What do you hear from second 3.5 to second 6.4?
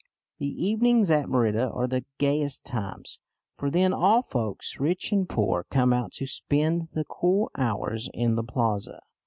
for then all folks, rich and poor, come out to